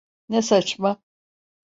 [0.29, 1.01] Ne saçma!